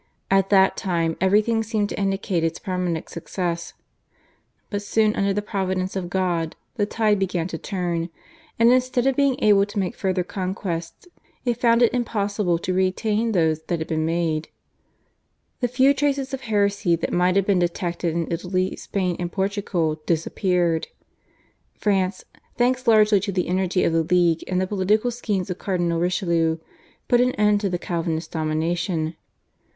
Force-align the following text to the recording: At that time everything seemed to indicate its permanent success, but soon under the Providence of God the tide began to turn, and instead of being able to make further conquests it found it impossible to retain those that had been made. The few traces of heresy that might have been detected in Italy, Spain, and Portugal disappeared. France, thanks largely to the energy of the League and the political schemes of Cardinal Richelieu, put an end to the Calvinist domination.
At 0.31 0.49
that 0.49 0.75
time 0.75 1.15
everything 1.21 1.61
seemed 1.61 1.89
to 1.89 1.99
indicate 1.99 2.43
its 2.43 2.57
permanent 2.57 3.07
success, 3.07 3.73
but 4.71 4.81
soon 4.81 5.15
under 5.15 5.31
the 5.31 5.43
Providence 5.43 5.95
of 5.95 6.09
God 6.09 6.55
the 6.73 6.87
tide 6.87 7.19
began 7.19 7.47
to 7.49 7.59
turn, 7.59 8.09
and 8.57 8.73
instead 8.73 9.05
of 9.05 9.15
being 9.15 9.35
able 9.43 9.67
to 9.67 9.77
make 9.77 9.95
further 9.95 10.23
conquests 10.23 11.07
it 11.45 11.61
found 11.61 11.83
it 11.83 11.93
impossible 11.93 12.57
to 12.57 12.73
retain 12.73 13.31
those 13.31 13.61
that 13.67 13.77
had 13.77 13.87
been 13.87 14.03
made. 14.03 14.49
The 15.59 15.67
few 15.67 15.93
traces 15.93 16.33
of 16.33 16.41
heresy 16.41 16.95
that 16.95 17.13
might 17.13 17.35
have 17.35 17.45
been 17.45 17.59
detected 17.59 18.15
in 18.15 18.31
Italy, 18.31 18.75
Spain, 18.77 19.15
and 19.19 19.31
Portugal 19.31 20.01
disappeared. 20.07 20.87
France, 21.77 22.25
thanks 22.57 22.87
largely 22.87 23.19
to 23.19 23.31
the 23.31 23.47
energy 23.47 23.83
of 23.83 23.93
the 23.93 24.01
League 24.01 24.43
and 24.47 24.59
the 24.59 24.65
political 24.65 25.11
schemes 25.11 25.51
of 25.51 25.59
Cardinal 25.59 25.99
Richelieu, 25.99 26.57
put 27.07 27.21
an 27.21 27.33
end 27.35 27.61
to 27.61 27.69
the 27.69 27.77
Calvinist 27.77 28.31
domination. 28.31 29.15